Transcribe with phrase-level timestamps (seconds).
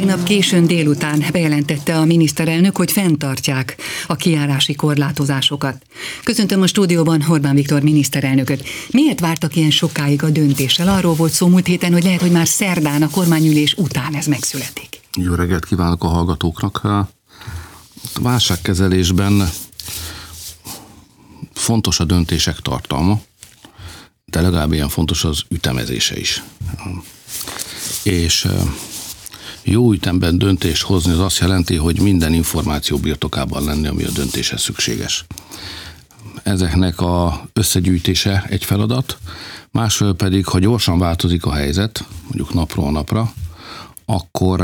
[0.00, 3.76] Tegnap későn délután bejelentette a miniszterelnök, hogy fenntartják
[4.06, 5.82] a kiárási korlátozásokat.
[6.24, 8.68] Köszöntöm a stúdióban Orbán Viktor miniszterelnököt.
[8.90, 10.88] Miért vártak ilyen sokáig a döntéssel?
[10.88, 15.00] Arról volt szó múlt héten, hogy lehet, hogy már szerdán a kormányülés után ez megszületik.
[15.16, 16.84] Jó reggelt kívánok a hallgatóknak.
[16.84, 17.08] A
[18.20, 19.50] válságkezelésben
[21.52, 23.20] fontos a döntések tartalma,
[24.24, 26.42] de legalább ilyen fontos az ütemezése is.
[28.02, 28.46] És
[29.62, 34.60] jó ütemben döntést hozni az azt jelenti, hogy minden információ birtokában lenni, ami a döntéshez
[34.60, 35.24] szükséges.
[36.42, 39.18] Ezeknek a összegyűjtése egy feladat,
[39.70, 43.32] másfél pedig, ha gyorsan változik a helyzet, mondjuk napról napra,
[44.04, 44.60] akkor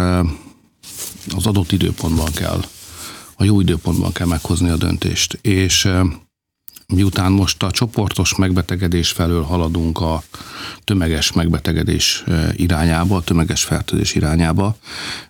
[1.36, 2.64] az adott időpontban kell,
[3.36, 5.38] a jó időpontban kell meghozni a döntést.
[5.42, 5.88] És
[6.86, 10.22] miután most a csoportos megbetegedés felől haladunk a
[10.84, 14.76] tömeges megbetegedés irányába, a tömeges fertőzés irányába,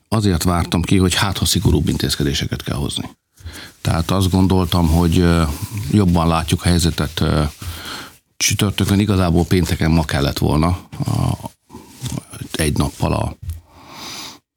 [0.09, 3.11] azért vártam ki, hogy hát ha szigorúbb intézkedéseket kell hozni.
[3.81, 5.25] Tehát azt gondoltam, hogy
[5.91, 7.25] jobban látjuk a helyzetet
[8.36, 10.78] csütörtökön, igazából pénteken ma kellett volna
[12.53, 13.36] egy nappal a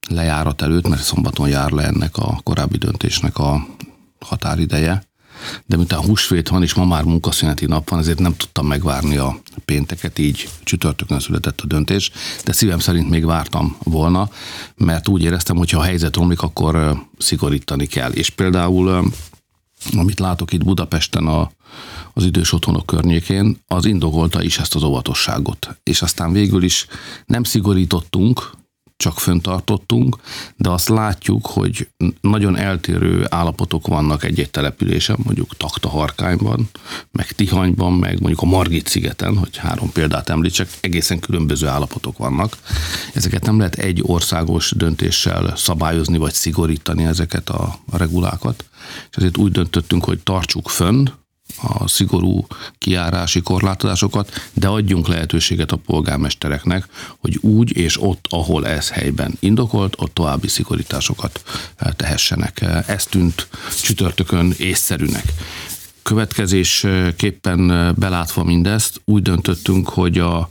[0.10, 3.68] lejárat előtt, mert szombaton jár le ennek a korábbi döntésnek a
[4.20, 5.09] határideje
[5.66, 9.42] de miután húsvét van, és ma már munkaszüneti nap van, ezért nem tudtam megvárni a
[9.66, 12.12] pénteket, így csütörtökön született a döntés,
[12.46, 14.30] de szívem szerint még vártam volna,
[14.76, 18.12] mert úgy éreztem, hogy ha a helyzet romlik, akkor szigorítani kell.
[18.12, 19.12] És például
[19.98, 21.52] amit látok itt Budapesten a,
[22.14, 25.80] az idős otthonok környékén, az indokolta is ezt az óvatosságot.
[25.84, 26.86] És aztán végül is
[27.26, 28.52] nem szigorítottunk,
[29.00, 30.18] csak föntartottunk,
[30.56, 31.88] de azt látjuk, hogy
[32.22, 36.70] nagyon eltérő állapotok vannak egy-egy településen, mondjuk Taktaharkányban,
[37.12, 42.58] meg Tihanyban, meg mondjuk a Margit szigeten, hogy három példát említsek, egészen különböző állapotok vannak.
[43.14, 48.66] Ezeket nem lehet egy országos döntéssel szabályozni, vagy szigorítani ezeket a, regulákat,
[49.10, 51.10] és ezért úgy döntöttünk, hogy tartsuk fönn,
[51.62, 52.48] a szigorú
[52.78, 56.86] kiárási korlátozásokat, de adjunk lehetőséget a polgármestereknek,
[57.18, 61.44] hogy úgy és ott, ahol ez helyben indokolt, ott további szigorításokat
[61.76, 62.66] eh, tehessenek.
[62.88, 63.48] Ez tűnt
[63.82, 65.24] csütörtökön észszerűnek.
[66.04, 70.50] Következésképpen eh, belátva mindezt, úgy döntöttünk, hogy a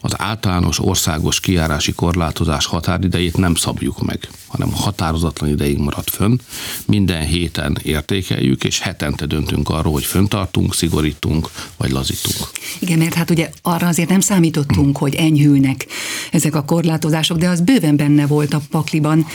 [0.00, 6.38] az általános országos kiárási korlátozás határidejét nem szabjuk meg, hanem határozatlan ideig marad fönn.
[6.86, 12.50] Minden héten értékeljük, és hetente döntünk arról, hogy föntartunk, szigorítunk, vagy lazítunk.
[12.78, 15.86] Igen, mert hát ugye arra azért nem számítottunk, hogy enyhülnek
[16.32, 19.26] ezek a korlátozások, de az bőven benne volt a pakliban,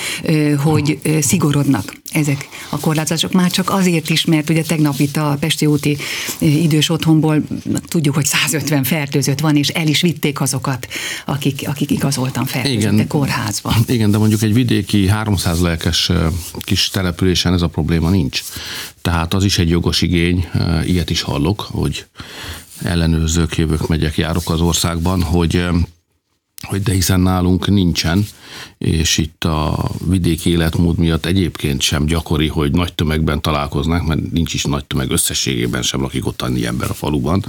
[0.57, 3.31] hogy szigorodnak ezek a korlátozások.
[3.31, 5.97] Már csak azért is, mert ugye tegnap itt a Pesti úti
[6.39, 7.43] idős otthonból
[7.87, 10.87] tudjuk, hogy 150 fertőzött van, és el is vitték azokat,
[11.25, 13.75] akik, akik igazoltan fertőzöttek kórházba.
[13.87, 16.11] Igen, de mondjuk egy vidéki 300 lelkes
[16.59, 18.43] kis településen ez a probléma nincs.
[19.01, 20.47] Tehát az is egy jogos igény,
[20.85, 22.05] ilyet is hallok, hogy
[22.83, 25.65] ellenőrzők, jövök, megyek, járok az országban, hogy
[26.67, 28.25] hogy de hiszen nálunk nincsen,
[28.77, 34.53] és itt a vidéki életmód miatt egyébként sem gyakori, hogy nagy tömegben találkoznak, mert nincs
[34.53, 37.45] is nagy tömeg összességében sem lakik ott annyi ember a faluban.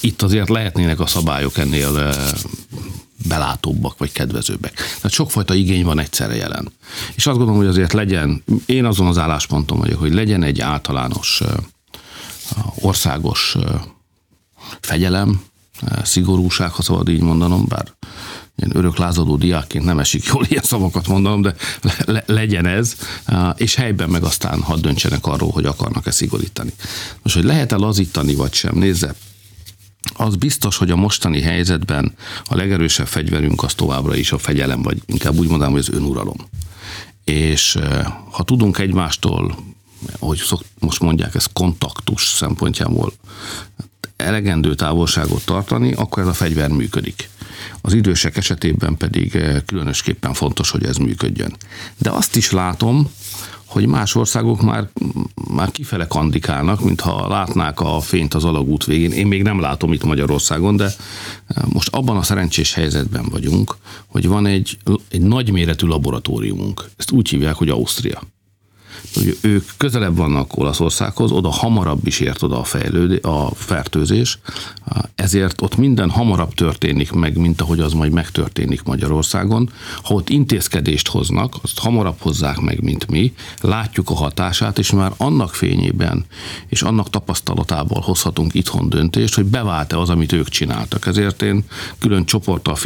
[0.00, 2.14] Itt azért lehetnének a szabályok ennél
[3.28, 4.74] belátóbbak vagy kedvezőbbek.
[4.74, 6.72] Tehát sokfajta igény van egyszerre jelen.
[7.14, 11.42] És azt gondolom, hogy azért legyen, én azon az állásponton vagyok, hogy legyen egy általános
[12.80, 13.56] országos
[14.80, 15.40] fegyelem,
[16.02, 17.96] szigorúság, ha szabad így mondanom, bár
[18.58, 21.54] ilyen örök lázadó diákként nem esik jól ilyen szavakat mondanom, de
[22.04, 22.96] le, legyen ez,
[23.56, 26.72] és helyben meg aztán hadd döntsenek arról, hogy akarnak-e szigorítani.
[27.22, 29.14] Most, hogy lehet-e lazítani, vagy sem, nézze,
[30.14, 32.14] az biztos, hogy a mostani helyzetben
[32.44, 36.36] a legerősebb fegyverünk az továbbra is a fegyelem, vagy inkább úgy mondanám, hogy az önuralom.
[37.24, 37.78] És
[38.30, 39.56] ha tudunk egymástól,
[40.18, 43.12] ahogy szok, most mondják, ez kontaktus szempontjából
[44.16, 47.28] elegendő távolságot tartani, akkor ez a fegyver működik.
[47.80, 51.56] Az idősek esetében pedig eh, különösképpen fontos, hogy ez működjön.
[51.98, 53.10] De azt is látom,
[53.64, 54.88] hogy más országok már,
[55.50, 59.12] már kifele kandikálnak, mintha látnák a fényt az alagút végén.
[59.12, 64.26] Én még nem látom itt Magyarországon, de eh, most abban a szerencsés helyzetben vagyunk, hogy
[64.26, 64.78] van egy,
[65.08, 66.84] egy nagyméretű laboratóriumunk.
[66.96, 68.22] Ezt úgy hívják, hogy Ausztria.
[69.14, 74.38] Hogy ők közelebb vannak Olaszországhoz, oda hamarabb is ért oda a, fejlődé, a fertőzés,
[75.14, 79.70] ezért ott minden hamarabb történik meg, mint ahogy az majd megtörténik Magyarországon.
[80.02, 85.12] Ha ott intézkedést hoznak, azt hamarabb hozzák meg, mint mi, látjuk a hatását, és már
[85.16, 86.24] annak fényében
[86.66, 91.06] és annak tapasztalatából hozhatunk itthon döntést, hogy bevált-e az, amit ők csináltak.
[91.06, 91.64] Ezért én
[91.98, 92.76] külön csoporttal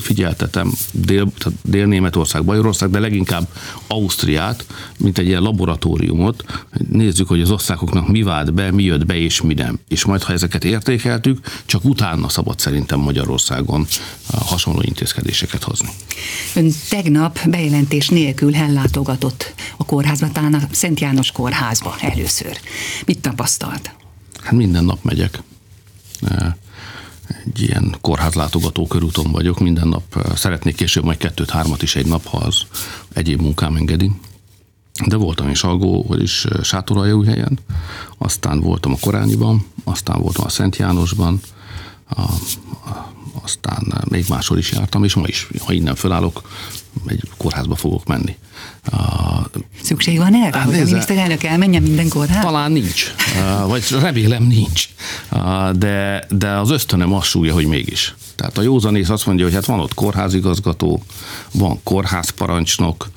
[0.00, 1.32] figyeltetem Dél,
[1.62, 3.48] Dél-Németország, Bajorország, de leginkább
[3.86, 4.66] Ausztriát,
[4.98, 6.44] mint egy ilyen laboratóriumot.
[6.90, 9.78] Nézzük, hogy az országoknak mi vált be, mi jött be és mi nem.
[9.88, 13.86] És majd, ha ezeket értékeltük, csak utána szabad szerintem Magyarországon
[14.28, 15.88] hasonló intézkedéseket hozni.
[16.54, 22.60] Ön tegnap bejelentés nélkül ellátogatott a kórházba, talán a Szent János kórházba először.
[23.06, 23.94] Mit tapasztalt?
[24.42, 25.42] Hát minden nap megyek
[27.46, 32.36] egy ilyen kórházlátogató körúton vagyok, minden nap szeretnék később majd kettőt-hármat is egy nap, ha
[32.36, 32.62] az
[33.12, 34.10] egyéb munkám engedi.
[35.04, 36.46] De voltam is Algó, is
[37.26, 37.58] helyen,
[38.18, 41.40] aztán voltam a Korányiban, aztán voltam a Szent Jánosban,
[42.08, 43.12] a, a,
[43.42, 46.42] aztán még máshol is jártam, és ma is, ha innen fölállok,
[47.06, 48.36] egy kórházba fogok menni.
[49.82, 52.50] Szükség van erre, hát, hogy a miniszterelnök elmenjen minden kórházba?
[52.50, 53.14] Talán nincs,
[53.66, 54.88] vagy remélem nincs,
[55.72, 58.14] de, de az ösztönöm azt súlya, hogy mégis.
[58.34, 61.02] Tehát a józanész azt mondja, hogy hát van ott kórházigazgató,
[61.52, 63.10] van kórházparancsnok,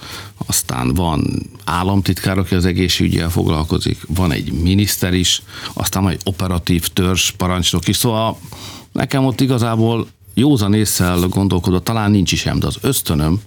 [0.50, 5.42] aztán van államtitkár, aki az egészségügyel foglalkozik, van egy miniszter is,
[5.74, 8.40] aztán van egy operatív törzs parancsnok is, szóval
[8.92, 13.42] nekem ott igazából józan észsel gondolkodott, talán nincs is sem, de az ösztönöm,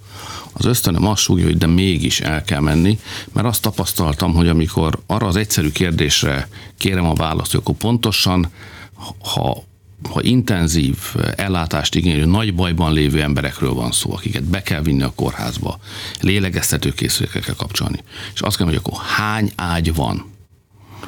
[0.53, 2.99] az ösztönöm azt súgja, hogy de mégis el kell menni,
[3.33, 6.47] mert azt tapasztaltam, hogy amikor arra az egyszerű kérdésre
[6.77, 8.51] kérem a választ, hogy akkor pontosan,
[9.33, 9.63] ha
[10.09, 10.97] ha intenzív
[11.35, 15.79] ellátást igénylő, nagy bajban lévő emberekről van szó, akiket be kell vinni a kórházba,
[16.19, 17.99] lélegeztető készülékekkel kapcsolni.
[18.33, 20.31] És azt kell, hogy akkor hány ágy van,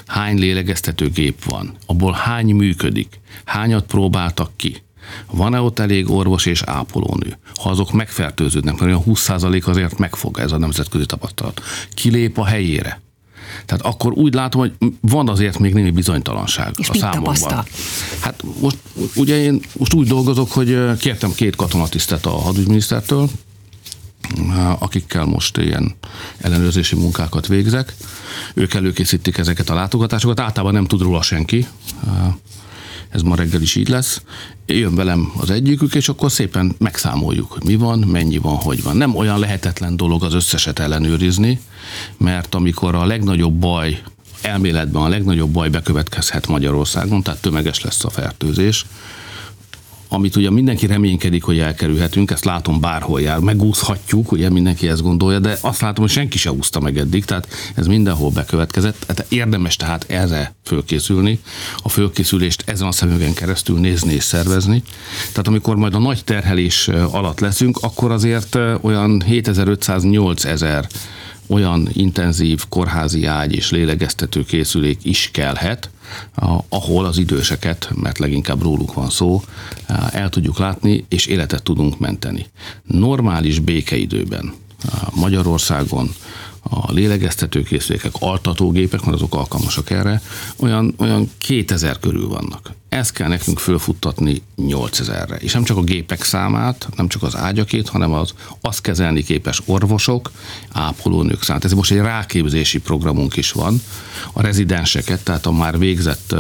[0.06, 4.84] hány lélegeztetőgép van, abból hány működik, hányat próbáltak ki,
[5.32, 7.38] van-e ott elég orvos és ápolónő?
[7.56, 11.62] Ha azok megfertőződnek, mert olyan 20% azért megfog ez a nemzetközi tapasztalat.
[11.94, 13.02] Kilép a helyére.
[13.66, 17.02] Tehát akkor úgy látom, hogy van azért még némi bizonytalanság és a mit.
[17.02, 17.66] Tapasztal?
[18.20, 18.78] Hát most
[19.16, 23.30] ugye én most úgy dolgozok, hogy kértem két katonatisztet a hadügyminisztertől,
[24.80, 25.96] akikkel most ilyen
[26.38, 27.96] ellenőrzési munkákat végzek.
[28.54, 31.68] Ők előkészítik ezeket a látogatásokat, általában nem tud róla senki
[33.16, 34.22] ez ma reggel is így lesz,
[34.66, 38.98] jön velem az egyikük, és akkor szépen megszámoljuk, hogy mi van, mennyi van, hogy van.
[38.98, 41.60] Nem olyan lehetetlen dolog az összeset ellenőrizni,
[42.18, 44.02] mert amikor a legnagyobb baj
[44.42, 48.86] elméletben a legnagyobb baj bekövetkezhet Magyarországon, tehát tömeges lesz a fertőzés,
[50.08, 55.40] amit ugye mindenki reménykedik, hogy elkerülhetünk, ezt látom bárhol jár, megúszhatjuk, ugye mindenki ezt gondolja,
[55.40, 59.04] de azt látom, hogy senki se úszta meg eddig, tehát ez mindenhol bekövetkezett.
[59.08, 61.40] Hát érdemes tehát erre fölkészülni,
[61.78, 64.84] a fölkészülést ezen a szemüvegen keresztül nézni és szervezni.
[65.30, 70.86] Tehát amikor majd a nagy terhelés alatt leszünk, akkor azért olyan 7500-8000
[71.48, 75.90] olyan intenzív kórházi ágy és lélegeztető készülék is kellhet,
[76.70, 79.42] ahol az időseket, mert leginkább róluk van szó,
[80.12, 82.46] el tudjuk látni, és életet tudunk menteni.
[82.84, 84.54] Normális békeidőben
[85.16, 86.10] Magyarországon
[86.70, 90.22] a lélegeztetőkészülékek, altatógépek, mert azok alkalmasak erre,
[90.58, 92.72] olyan, olyan 2000 körül vannak.
[92.96, 95.36] Ezt kell nekünk fölfuttatni 8000-re.
[95.36, 99.62] És nem csak a gépek számát, nem csak az ágyakét, hanem az azt kezelni képes
[99.66, 100.32] orvosok,
[100.72, 101.66] ápolónők számát.
[101.66, 103.82] Ez most egy ráképzési programunk is van.
[104.34, 106.36] A rezidenseket, tehát a már végzett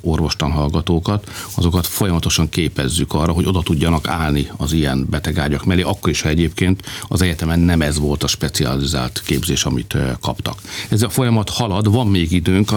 [0.00, 6.20] orvostanhallgatókat, azokat folyamatosan képezzük arra, hogy oda tudjanak állni az ilyen betegágyak mellé, akkor is,
[6.20, 10.60] ha egyébként az egyetemen nem ez volt a specializált képzés, amit kaptak.
[10.88, 12.72] Ez a folyamat halad, van még időnk.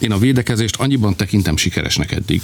[0.00, 2.42] Én a védekezést annyiban tekintem sikeresnek eddig,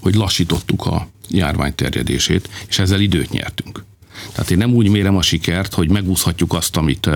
[0.00, 3.84] hogy lassítottuk a járvány terjedését, és ezzel időt nyertünk.
[4.32, 7.10] Tehát én nem úgy mérem a sikert, hogy megúszhatjuk azt, amit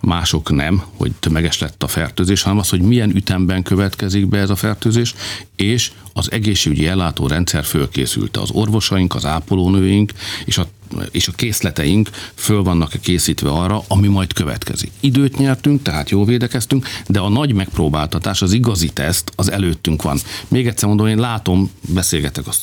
[0.00, 4.50] mások nem, hogy tömeges lett a fertőzés, hanem az, hogy milyen ütemben következik be ez
[4.50, 5.14] a fertőzés,
[5.56, 8.40] és az egészségügyi ellátórendszer fölkészülte.
[8.40, 10.12] Az orvosaink, az ápolónőink
[10.44, 10.68] és a
[11.10, 14.90] és a készleteink föl vannak készítve arra, ami majd következik.
[15.00, 20.18] Időt nyertünk, tehát jól védekeztünk, de a nagy megpróbáltatás, az igazi teszt, az előttünk van.
[20.48, 22.58] Még egyszer mondom, én látom, beszélgetek az,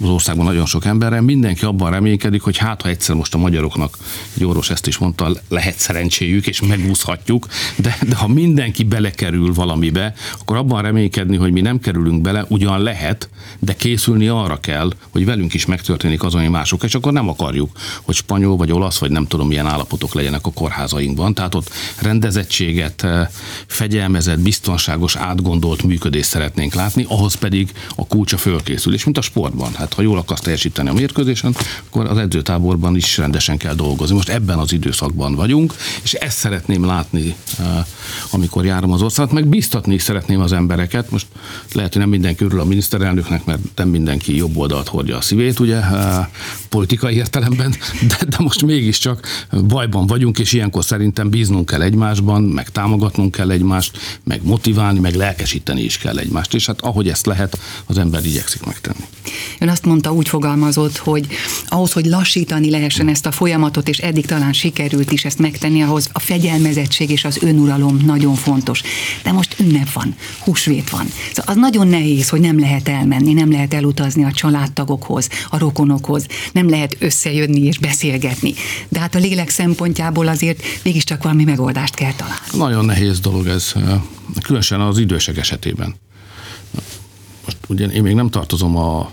[0.00, 3.98] országban nagyon sok emberrel, mindenki abban reménykedik, hogy hát, ha egyszer most a magyaroknak,
[4.36, 10.14] egy orvos ezt is mondta, lehet szerencséjük, és megúszhatjuk, de, de ha mindenki belekerül valamibe,
[10.40, 13.28] akkor abban reménykedni, hogy mi nem kerülünk bele, ugyan lehet,
[13.58, 17.70] de készülni arra kell, hogy velünk is megtörténik az, ami mások, és akkor nem akarjuk,
[18.02, 21.34] hogy spanyol vagy olasz, vagy nem tudom milyen állapotok legyenek a kórházainkban.
[21.34, 21.70] Tehát ott
[22.00, 23.06] rendezettséget,
[23.66, 29.74] fegyelmezett, biztonságos, átgondolt működést szeretnénk látni, ahhoz pedig a kulcsa fölkészülés, mint a sportban.
[29.74, 31.54] Hát ha jól akarsz teljesíteni a mérkőzésen,
[31.88, 34.14] akkor az edzőtáborban is rendesen kell dolgozni.
[34.14, 37.34] Most ebben az időszakban vagyunk, és ezt szeretném látni,
[38.30, 41.10] amikor járom az országot, meg biztatni is szeretném az embereket.
[41.10, 41.26] Most
[41.72, 45.58] lehet, hogy nem mindenki örül a miniszterelnöknek, mert nem mindenki jobb oldalt hordja a szívét,
[45.58, 45.80] ugye,
[46.68, 47.74] politikai értelemben,
[48.08, 49.26] de, de most mégiscsak
[49.66, 55.14] bajban vagyunk, és ilyenkor szerintem bíznunk kell egymásban, meg támogatnunk kell egymást, meg motiválni, meg
[55.14, 59.04] lelkesíteni is kell egymást, és hát ahogy ezt lehet, az ember igyekszik megtenni.
[59.58, 61.26] Ön azt mondta, úgy fogalmazott, hogy
[61.68, 66.08] ahhoz, hogy lassítani lehessen ezt a folyamatot, és eddig talán sikerült is ezt megtenni, ahhoz
[66.12, 68.82] a fegyelmezettség és az önuralom nagyon fontos.
[69.22, 71.06] De most ünnep van, húsvét van.
[71.32, 76.26] Szóval az nagyon nehéz, hogy nem lehet elmenni, nem lehet elutazni a családtagokhoz, a rokonokhoz,
[76.52, 78.54] nem lehet összejönni és beszélgetni.
[78.88, 82.46] De hát a lélek szempontjából azért mégiscsak valami megoldást kell találni.
[82.52, 83.72] Nagyon nehéz dolog ez,
[84.42, 85.94] különösen az idősek esetében.
[87.44, 89.10] Most ugye én még nem tartozom a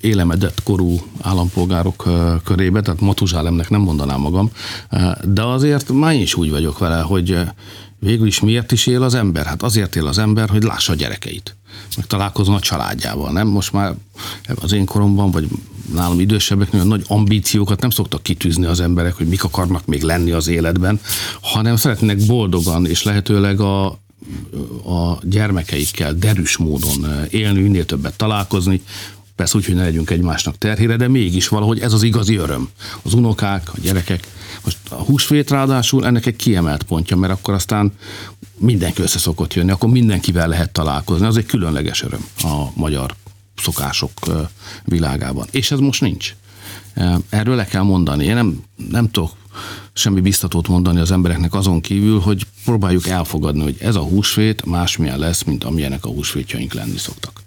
[0.00, 2.08] élemedett korú állampolgárok
[2.44, 4.50] körébe, tehát Matuzsálemnek nem mondanám magam,
[5.24, 7.38] de azért már is úgy vagyok vele, hogy
[8.00, 9.46] végül is miért is él az ember?
[9.46, 11.56] Hát azért él az ember, hogy lássa a gyerekeit,
[11.96, 13.48] meg találkozom a családjával, nem?
[13.48, 13.94] Most már
[14.54, 15.48] az én koromban, vagy
[15.94, 20.30] nálam idősebbek nagyon nagy ambíciókat nem szoktak kitűzni az emberek, hogy mik akarnak még lenni
[20.30, 21.00] az életben,
[21.40, 23.86] hanem szeretnének boldogan és lehetőleg a,
[24.84, 28.82] a gyermekeikkel derűs módon élni, minél többet találkozni,
[29.40, 32.68] Persze úgy, hogy ne legyünk egymásnak terhére, de mégis valahogy ez az igazi öröm.
[33.02, 34.26] Az unokák, a gyerekek.
[34.64, 37.92] Most a húsvét ráadásul ennek egy kiemelt pontja, mert akkor aztán
[38.58, 41.26] mindenki össze szokott jönni, akkor mindenkivel lehet találkozni.
[41.26, 43.14] Az egy különleges öröm a magyar
[43.56, 44.12] szokások
[44.84, 45.46] világában.
[45.50, 46.34] És ez most nincs.
[47.28, 48.24] Erről le kell mondani.
[48.24, 49.32] Én nem, nem tudok
[49.92, 55.18] semmi biztatót mondani az embereknek azon kívül, hogy próbáljuk elfogadni, hogy ez a húsvét másmilyen
[55.18, 57.40] lesz, mint amilyenek a húsvétjaink lenni szoktak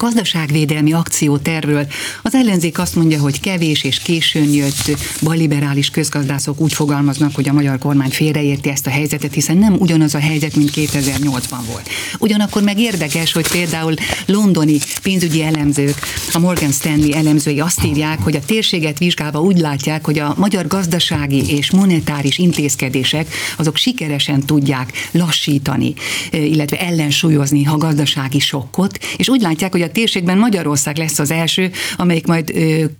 [0.00, 1.86] gazdaságvédelmi akciótervről.
[2.22, 7.52] Az ellenzék azt mondja, hogy kevés és későn jött, balliberális közgazdászok úgy fogalmaznak, hogy a
[7.52, 11.88] magyar kormány félreérti ezt a helyzetet, hiszen nem ugyanaz a helyzet, mint 2008-ban volt.
[12.18, 13.94] Ugyanakkor meg érdekes, hogy például
[14.26, 15.98] londoni pénzügyi elemzők,
[16.32, 20.66] a Morgan Stanley elemzői azt írják, hogy a térséget vizsgálva úgy látják, hogy a magyar
[20.66, 25.94] gazdasági és monetáris intézkedések azok sikeresen tudják lassítani,
[26.30, 31.70] illetve ellensúlyozni a gazdasági sokkot, és úgy látják, hogy a térségben Magyarország lesz az első,
[31.96, 32.50] amelyik majd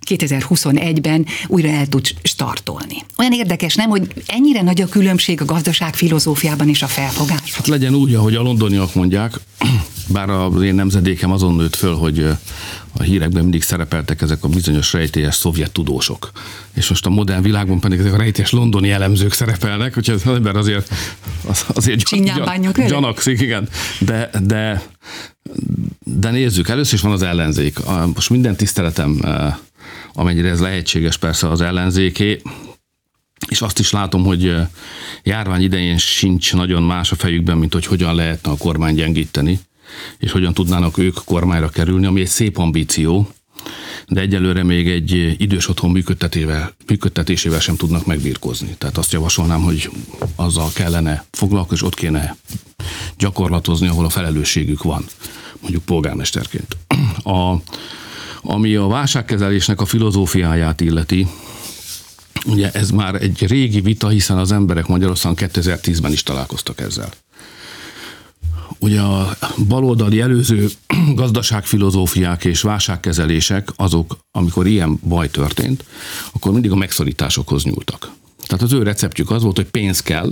[0.07, 3.03] 2021-ben újra el tud startolni.
[3.17, 7.53] Olyan érdekes, nem, hogy ennyire nagy a különbség a gazdaság filozófiában és a felfogás.
[7.53, 9.39] Hát legyen úgy, ahogy a londoniak mondják,
[10.07, 12.25] bár az én nemzedékem azon nőtt föl, hogy
[12.97, 16.31] a hírekben mindig szerepeltek ezek a bizonyos rejtélyes szovjet tudósok.
[16.73, 20.55] És most a modern világban pedig ezek a rejtélyes londoni elemzők szerepelnek, úgyhogy az ember
[20.55, 20.89] azért,
[21.47, 23.69] az, azért gyan, gyan, gyanakszik, igen.
[23.99, 24.81] De, de,
[26.21, 27.79] de nézzük, először is van az ellenzék.
[28.13, 29.21] Most minden tiszteletem,
[30.13, 32.41] amennyire ez lehetséges persze az ellenzéké,
[33.47, 34.55] és azt is látom, hogy
[35.23, 39.59] járvány idején sincs nagyon más a fejükben, mint hogy hogyan lehetne a kormány gyengíteni
[40.17, 43.29] és hogyan tudnának ők kormányra kerülni, ami egy szép ambíció,
[44.07, 48.75] de egyelőre még egy idős otthon működtetével, működtetésével sem tudnak megbírkozni.
[48.77, 49.89] Tehát azt javasolnám, hogy
[50.35, 52.35] azzal kellene foglalkozni, és ott kéne
[53.17, 55.05] gyakorlatozni, ahol a felelősségük van,
[55.61, 56.77] mondjuk polgármesterként.
[57.23, 57.55] A,
[58.41, 61.27] ami a válságkezelésnek a filozófiáját illeti,
[62.45, 67.09] ugye ez már egy régi vita, hiszen az emberek Magyarországon 2010-ben is találkoztak ezzel
[68.81, 69.37] ugye a
[69.67, 70.69] baloldali előző
[71.15, 75.85] gazdaságfilozófiák és válságkezelések azok, amikor ilyen baj történt,
[76.31, 78.11] akkor mindig a megszorításokhoz nyúltak.
[78.43, 80.31] Tehát az ő receptjük az volt, hogy pénz kell,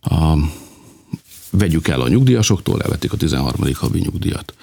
[0.00, 0.36] a,
[1.50, 3.72] vegyük el a nyugdíjasoktól, elvették a 13.
[3.74, 4.54] havi nyugdíjat.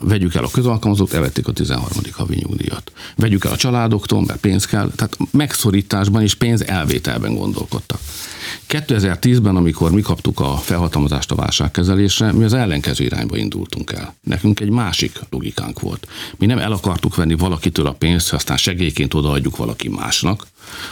[0.00, 1.88] Vegyük el a közalkalmazót, elvették a 13.
[2.12, 2.92] havi nyugdíjat.
[3.16, 4.90] Vegyük el a családoktól, mert pénz kell.
[4.96, 8.00] Tehát megszorításban és pénz elvételben gondolkodtak.
[8.68, 14.14] 2010-ben, amikor mi kaptuk a felhatalmazást a válságkezelésre, mi az ellenkező irányba indultunk el.
[14.22, 16.08] Nekünk egy másik logikánk volt.
[16.36, 20.46] Mi nem el akartuk venni valakitől a pénzt, aztán segélyként odaadjuk valaki másnak,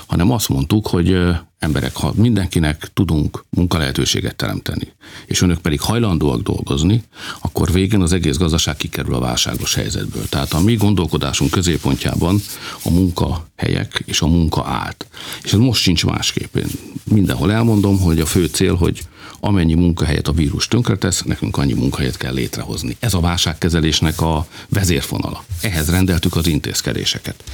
[0.07, 1.17] hanem azt mondtuk, hogy
[1.61, 4.93] emberek, ha mindenkinek tudunk munkalehetőséget teremteni,
[5.27, 7.03] és önök pedig hajlandóak dolgozni,
[7.41, 10.29] akkor végén az egész gazdaság kikerül a válságos helyzetből.
[10.29, 12.41] Tehát a mi gondolkodásunk középpontjában
[12.83, 15.07] a munkahelyek és a munka állt.
[15.43, 16.57] És ez most sincs másképp.
[16.57, 16.67] Én
[17.05, 19.03] mindenhol elmondom, hogy a fő cél, hogy
[19.41, 22.97] amennyi munkahelyet a vírus tönkretesz, nekünk annyi munkahelyet kell létrehozni.
[22.99, 25.45] Ez a válságkezelésnek a vezérfonala.
[25.61, 27.45] Ehhez rendeltük az intézkedéseket.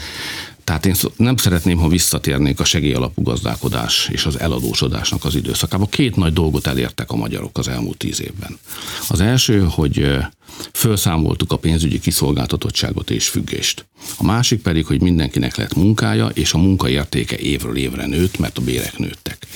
[0.66, 5.86] Tehát én nem szeretném, ha visszatérnék a segélyalapú gazdálkodás és az eladósodásnak az időszakába.
[5.86, 8.58] Két nagy dolgot elértek a magyarok az elmúlt tíz évben.
[9.08, 10.16] Az első, hogy
[10.72, 13.86] felszámoltuk a pénzügyi kiszolgáltatottságot és függést.
[14.16, 18.62] A másik pedig, hogy mindenkinek lett munkája, és a munkaértéke évről évre nőtt, mert a
[18.62, 19.46] bérek nőttek.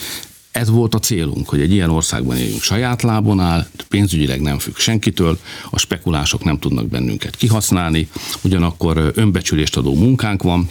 [0.51, 4.77] Ez volt a célunk, hogy egy ilyen országban éljünk saját lábon áll, pénzügyileg nem függ
[4.77, 5.39] senkitől,
[5.71, 8.09] a spekulások nem tudnak bennünket kihasználni,
[8.43, 10.69] ugyanakkor önbecsülést adó munkánk van,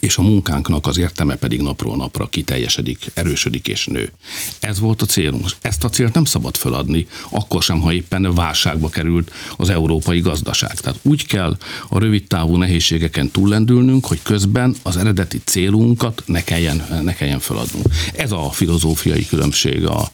[0.00, 4.12] és a munkánknak az értelme pedig napról napra kiteljesedik, erősödik és nő.
[4.60, 5.46] Ez volt a célunk.
[5.60, 10.80] Ezt a célt nem szabad feladni, akkor sem, ha éppen válságba került az európai gazdaság.
[10.80, 11.56] Tehát úgy kell
[11.88, 17.86] a rövid távú nehézségeken túllendülnünk, hogy közben az eredeti célunkat ne kelljen, ne kelljen feladnunk.
[18.14, 20.10] Ez a filozófiai különbség a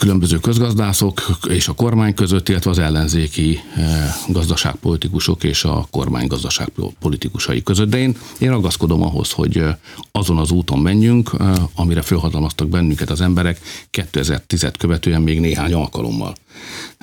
[0.00, 7.62] különböző közgazdászok és a kormány között, illetve az ellenzéki eh, gazdaságpolitikusok és a kormány gazdaságpolitikusai
[7.62, 7.88] között.
[7.88, 9.76] De én, én ragaszkodom ahhoz, hogy eh,
[10.12, 16.34] azon az úton menjünk, eh, amire felhatalmaztak bennünket az emberek 2010 követően még néhány alkalommal.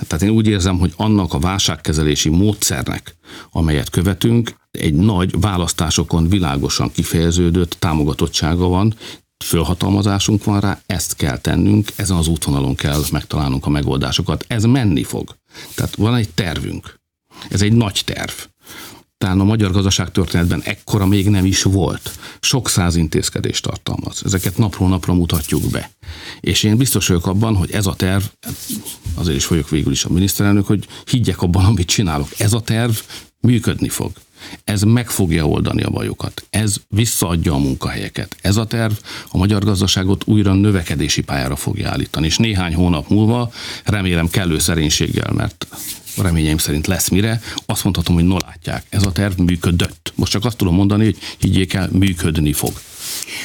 [0.07, 3.15] Tehát én úgy érzem, hogy annak a válságkezelési módszernek,
[3.51, 8.93] amelyet követünk, egy nagy választásokon világosan kifejeződött támogatottsága van,
[9.45, 14.45] fölhatalmazásunk van rá, ezt kell tennünk, ezen az útvonalon kell megtalálnunk a megoldásokat.
[14.47, 15.35] Ez menni fog.
[15.75, 16.99] Tehát van egy tervünk.
[17.49, 18.31] Ez egy nagy terv.
[19.17, 22.11] Talán a magyar gazdaság történetben ekkora még nem is volt.
[22.39, 24.21] Sok száz intézkedést tartalmaz.
[24.25, 25.91] Ezeket napról napra mutatjuk be.
[26.39, 28.23] És én biztos vagyok abban, hogy ez a terv,
[29.13, 32.29] azért is vagyok végül is a miniszterelnök, hogy higgyek abban, amit csinálok.
[32.37, 32.95] Ez a terv
[33.39, 34.11] működni fog.
[34.63, 36.43] Ez meg fogja oldani a bajokat.
[36.49, 38.35] Ez visszaadja a munkahelyeket.
[38.41, 38.93] Ez a terv
[39.29, 42.25] a magyar gazdaságot újra növekedési pályára fogja állítani.
[42.25, 43.51] És néhány hónap múlva,
[43.83, 45.67] remélem kellő szerénységgel, mert
[46.17, 50.13] reményeim szerint lesz mire, azt mondhatom, hogy no látják, ez a terv működött.
[50.15, 52.71] Most csak azt tudom mondani, hogy higgyék el, működni fog.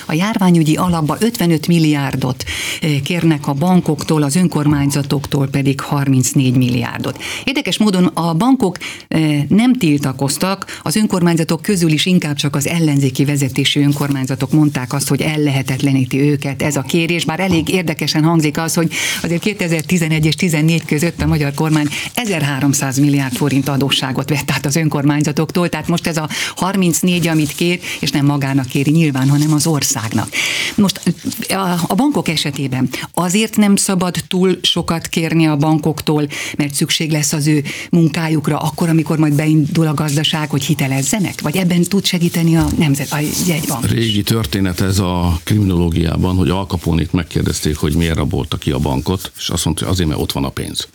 [0.06, 2.44] A járványügyi alapba 55 milliárdot
[2.80, 7.22] eh, kérnek a bankoktól, az önkormányzatoktól pedig 34 milliárdot.
[7.44, 8.76] Érdekes módon a bankok
[9.08, 15.08] eh, nem tiltakoztak, az önkormányzatok közül is inkább csak az ellenzéki vezetésű önkormányzatok mondták azt,
[15.08, 18.92] hogy ellehetetleníti őket ez a kérés, bár elég érdekesen hangzik az, hogy
[19.22, 24.76] azért 2011 és 14 között a magyar kormány 1300 milliárd forint adósságot vett át az
[24.76, 29.66] önkormányzatoktól, tehát most ez a 34, amit kér, és nem magának kéri nyilván, hanem az
[29.66, 30.28] országnak.
[30.74, 31.00] Most
[31.86, 37.46] a bankok esetében azért nem szabad túl sokat kérni a bankoktól, mert szükség lesz az
[37.46, 41.40] ő munkájukra, akkor, amikor majd beindul a gazdaság, hogy hitelezzenek?
[41.40, 43.86] Vagy ebben tud segíteni a nemzet, a jegybank?
[43.86, 49.48] Régi történet ez a kriminológiában, hogy Alkaponit megkérdezték, hogy miért rabolta ki a bankot, és
[49.48, 50.88] azt mondta, hogy azért, mert ott van a pénz.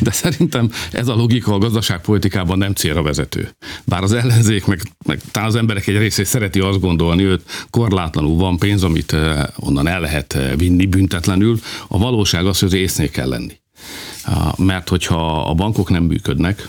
[0.00, 3.50] De szerintem ez a logika a gazdaságpolitikában nem célra vezető.
[3.84, 8.36] Bár az ellenzék, meg, meg talán az emberek egy részét szereti azt gondolni, hogy korlátlanul
[8.36, 11.60] van pénz, amit eh, onnan el lehet eh, vinni büntetlenül.
[11.88, 13.58] A valóság az, hogy észnél kell lenni.
[14.56, 16.68] Mert hogyha a bankok nem működnek,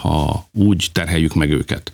[0.00, 1.92] ha úgy terheljük meg őket,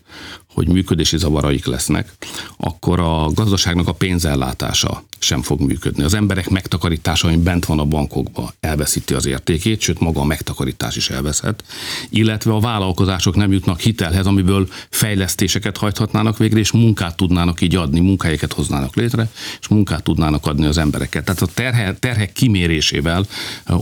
[0.55, 2.13] hogy működési zavaraik lesznek,
[2.57, 6.03] akkor a gazdaságnak a pénzellátása sem fog működni.
[6.03, 10.97] Az emberek megtakarítása, ami bent van a bankokba, elveszíti az értékét, sőt maga a megtakarítás
[10.97, 11.65] is elveszhet,
[12.09, 18.01] illetve a vállalkozások nem jutnak hitelhez, amiből fejlesztéseket hajthatnának végre, és munkát tudnának így adni,
[18.01, 21.25] munkahelyeket hoznának létre, és munkát tudnának adni az embereket.
[21.25, 23.27] Tehát a terhe, terhek kimérésével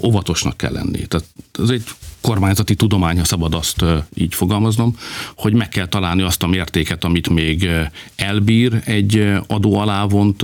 [0.03, 1.07] óvatosnak kell lenni.
[1.07, 1.27] Tehát
[1.59, 1.85] ez egy
[2.23, 4.97] kormányzati tudomány, ha szabad azt így fogalmaznom,
[5.37, 7.69] hogy meg kell találni azt a mértéket, amit még
[8.17, 10.43] elbír egy adó alávont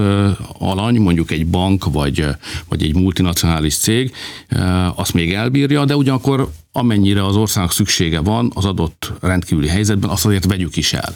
[0.59, 2.27] alany, mondjuk egy bank vagy,
[2.69, 4.13] vagy egy multinacionális cég,
[4.95, 10.27] azt még elbírja, de ugyanakkor amennyire az országnak szüksége van az adott rendkívüli helyzetben, azt
[10.27, 11.15] azért vegyük is el.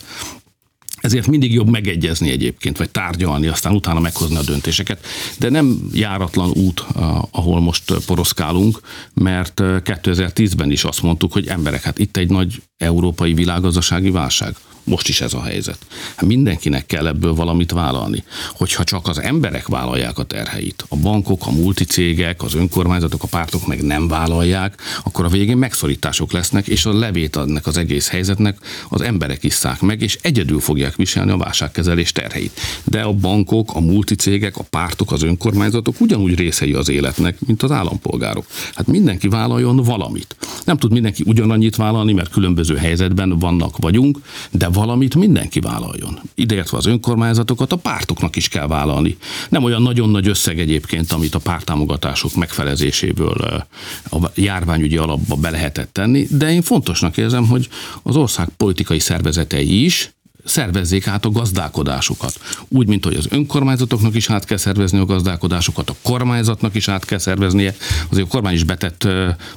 [1.02, 5.06] Ezért mindig jobb megegyezni egyébként, vagy tárgyalni, aztán utána meghozni a döntéseket.
[5.38, 6.84] De nem járatlan út,
[7.30, 8.80] ahol most poroszkálunk,
[9.14, 14.54] mert 2010-ben is azt mondtuk, hogy emberek, hát itt egy nagy európai világgazdasági válság.
[14.84, 15.78] Most is ez a helyzet.
[16.14, 18.24] Hát mindenkinek kell ebből valamit vállalni.
[18.52, 23.66] Hogyha csak az emberek vállalják a terheit, a bankok, a multicégek, az önkormányzatok, a pártok
[23.66, 28.58] meg nem vállalják, akkor a végén megszorítások lesznek, és a levét adnak az egész helyzetnek
[28.88, 32.60] az emberek isszák meg, és egyedül fogják viselni a válságkezelés terheit.
[32.84, 37.70] De a bankok, a multicégek, a pártok, az önkormányzatok ugyanúgy részei az életnek, mint az
[37.70, 38.46] állampolgárok.
[38.74, 40.36] Hát mindenki vállaljon valamit.
[40.64, 44.18] Nem tud mindenki ugyanannyit vállalni, mert különböző helyzetben vannak vagyunk,
[44.50, 46.20] de valamit mindenki vállaljon.
[46.34, 49.16] Ideértve az önkormányzatokat, a pártoknak is kell vállalni.
[49.48, 53.64] Nem olyan nagyon nagy összeg egyébként, amit a pártámogatások megfelezéséből
[54.10, 57.68] a járványügyi alapba be lehetett tenni, de én fontosnak érzem, hogy
[58.02, 60.12] az ország politikai szervezetei is
[60.44, 62.40] szervezzék át a gazdálkodásukat.
[62.68, 67.04] Úgy, mint hogy az önkormányzatoknak is át kell szervezni a gazdálkodásokat, a kormányzatnak is át
[67.04, 67.74] kell szerveznie.
[68.10, 69.08] Azért a kormány is betett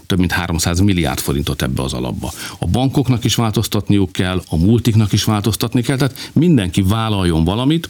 [0.05, 2.31] több mint 300 milliárd forintot ebbe az alapba.
[2.59, 7.87] A bankoknak is változtatniuk kell, a multiknak is változtatni kell, tehát mindenki vállaljon valamit,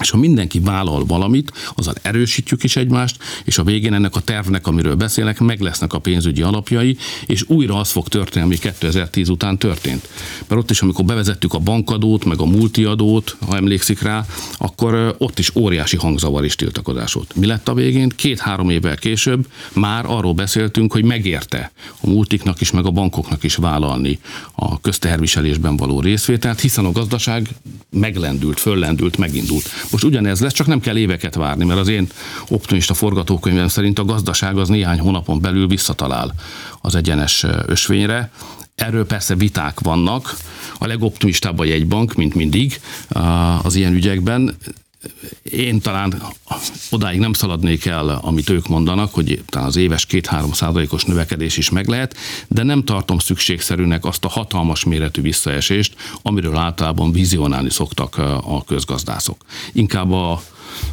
[0.00, 4.66] és ha mindenki vállal valamit, azzal erősítjük is egymást, és a végén ennek a tervnek,
[4.66, 6.96] amiről beszélek, meg lesznek a pénzügyi alapjai,
[7.26, 10.08] és újra az fog történni, ami 2010 után történt.
[10.46, 14.26] Mert ott is, amikor bevezettük a bankadót, meg a multiadót, ha emlékszik rá,
[14.58, 17.34] akkor ott is óriási hangzavar és tiltakozás volt.
[17.36, 18.08] Mi lett a végén?
[18.16, 23.54] Két-három évvel később már arról beszéltünk, hogy megérte a multiknak is, meg a bankoknak is
[23.54, 24.18] vállalni
[24.54, 27.48] a közteherviselésben való részvételt, hiszen a gazdaság
[27.90, 29.70] meglendült, föllendült, megindult.
[29.90, 32.08] Most ugyanez lesz, csak nem kell éveket várni, mert az én
[32.48, 36.34] optimista forgatókönyvem szerint a gazdaság az néhány hónapon belül visszatalál
[36.80, 38.30] az egyenes ösvényre.
[38.74, 40.36] Erről persze viták vannak.
[40.78, 42.80] A legoptimistább a jegybank, mint mindig
[43.62, 44.56] az ilyen ügyekben,
[45.42, 46.22] én talán
[46.90, 51.70] odáig nem szaladnék el, amit ők mondanak, hogy talán az éves 2-3 százalékos növekedés is
[51.70, 52.16] meg lehet,
[52.48, 59.44] de nem tartom szükségszerűnek azt a hatalmas méretű visszaesést, amiről általában vizionálni szoktak a közgazdászok.
[59.72, 60.42] Inkább a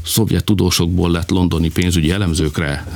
[0.05, 2.87] szovjet tudósokból lett londoni pénzügyi elemzőkre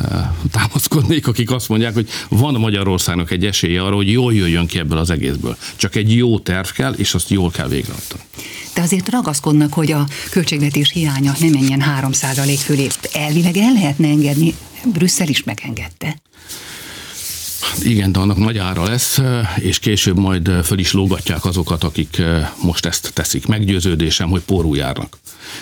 [0.52, 4.98] támaszkodnék, akik azt mondják, hogy van Magyarországnak egy esélye arra, hogy jól jöjjön ki ebből
[4.98, 5.58] az egészből.
[5.76, 8.22] Csak egy jó terv kell, és azt jól kell végrehajtani
[8.74, 12.12] de azért ragaszkodnak, hogy a költségvetés hiánya nem menjen 3
[12.58, 12.88] fölé.
[13.14, 14.54] Elvileg el lehetne engedni,
[14.86, 16.22] Brüsszel is megengedte.
[17.82, 19.22] Igen, de annak nagy ára lesz,
[19.56, 22.22] és később majd föl is lógatják azokat, akik
[22.64, 23.48] most ezt teszik.
[23.48, 25.18] Meggyőződésem, hogy porú járnak.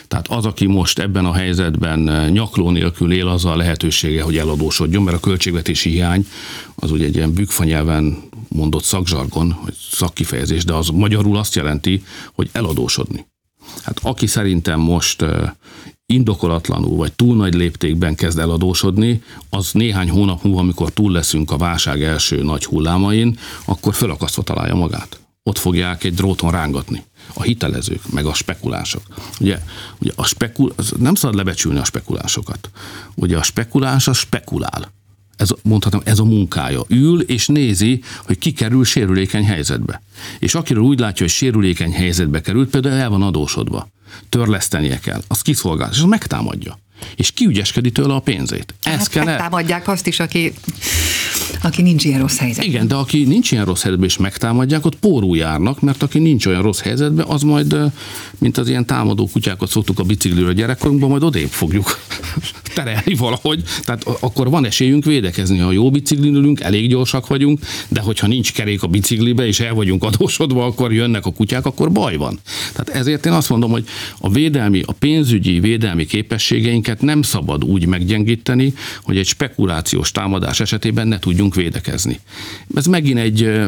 [0.07, 5.03] Tehát az, aki most ebben a helyzetben nyakló nélkül él, az a lehetősége, hogy eladósodjon,
[5.03, 6.27] mert a költségvetési hiány
[6.75, 12.49] az ugye egy ilyen bükfanyelven mondott szakzsargon, vagy szakkifejezés, de az magyarul azt jelenti, hogy
[12.51, 13.27] eladósodni.
[13.83, 15.25] Hát aki szerintem most
[16.13, 21.57] indokolatlanul vagy túl nagy léptékben kezd eladósodni, az néhány hónap múlva, amikor túl leszünk a
[21.57, 25.19] válság első nagy hullámain, akkor fölakasztva találja magát.
[25.43, 29.01] Ott fogják egy dróton rángatni a hitelezők, meg a spekulások.
[29.39, 29.59] Ugye,
[29.99, 32.69] ugye a spekul, nem szabad lebecsülni a spekulásokat.
[33.15, 34.91] Ugye a spekulás a spekulál
[35.38, 36.82] ez, mondhatom, ez a munkája.
[36.88, 40.02] Ül és nézi, hogy ki kerül sérülékeny helyzetbe.
[40.39, 43.89] És akiről úgy látja, hogy sérülékeny helyzetbe került, például el van adósodva,
[44.30, 46.80] törlesztenie kell, az kiszolgál, és az megtámadja.
[47.15, 48.73] És kiügyeskedik tőle a pénzét.
[48.84, 50.54] Ez hát kell megtámadják azt is, aki
[51.62, 52.67] aki nincs ilyen rossz helyzetben.
[52.67, 56.45] Igen, de aki nincs ilyen rossz helyzetben és megtámadják, ott pórú járnak, mert aki nincs
[56.45, 57.76] olyan rossz helyzetben, az majd,
[58.38, 62.00] mint az ilyen támadó kutyákat szoktuk a bicikliről a gyerekkorunkban, majd odébb fogjuk
[62.77, 63.63] terelni valahogy.
[63.83, 65.57] Tehát akkor van esélyünk védekezni.
[65.57, 69.73] Ha jó biciklin ülünk, elég gyorsak vagyunk, de hogyha nincs kerék a biciklibe, és el
[69.73, 72.39] vagyunk adósodva, akkor jönnek a kutyák, akkor baj van.
[72.71, 73.85] Tehát ezért én azt mondom, hogy
[74.19, 81.07] a védelmi, a pénzügyi védelmi képességeinket nem szabad úgy meggyengíteni, hogy egy spekulációs támadás esetében
[81.07, 82.19] ne tudjunk védekezni.
[82.75, 83.67] Ez megint egy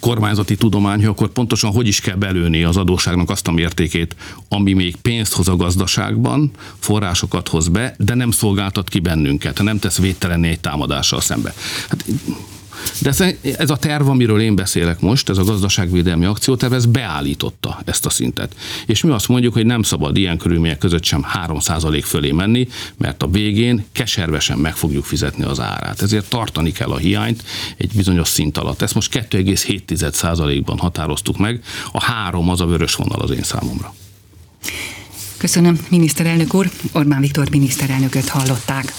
[0.00, 4.16] kormányzati tudomány, hogy akkor pontosan hogy is kell belőni az adóságnak azt a mértékét,
[4.48, 9.78] ami még pénzt hoz a gazdaságban, forrásokat hoz be, de nem szolgáltat ki bennünket, nem
[9.78, 11.54] tesz védtelenné egy támadással szembe.
[11.88, 12.04] Hát
[13.00, 18.06] de ez a terv, amiről én beszélek most, ez a gazdaságvédelmi akcióterv, ez beállította ezt
[18.06, 18.54] a szintet.
[18.86, 23.22] És mi azt mondjuk, hogy nem szabad ilyen körülmények között sem 3% fölé menni, mert
[23.22, 26.02] a végén keservesen meg fogjuk fizetni az árát.
[26.02, 27.42] Ezért tartani kell a hiányt
[27.76, 28.82] egy bizonyos szint alatt.
[28.82, 31.60] Ezt most 2,7%-ban határoztuk meg.
[31.92, 33.94] A három az a vörös vonal az én számomra.
[35.36, 36.70] Köszönöm, miniszterelnök úr.
[36.92, 38.92] Orbán Viktor miniszterelnököt hallották.